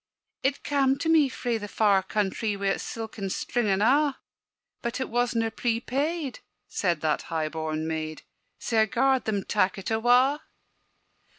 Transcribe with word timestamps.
"It 0.41 0.63
cam' 0.63 0.97
to 0.97 1.09
me 1.09 1.29
frae 1.29 1.59
the 1.59 1.67
far 1.67 2.01
countrie 2.01 2.57
Wi' 2.57 2.69
its 2.69 2.83
silken 2.83 3.29
string 3.29 3.67
and 3.67 3.83
a'; 3.83 4.17
But 4.81 4.99
it 4.99 5.09
wasna 5.11 5.51
prepaid," 5.51 6.39
said 6.67 7.01
that 7.01 7.21
high 7.29 7.49
born 7.49 7.87
maid, 7.87 8.23
"Sae 8.57 8.81
I 8.81 8.85
gar'd 8.87 9.25
them 9.25 9.43
tak' 9.43 9.77
it 9.77 9.91
awa'." 9.91 10.39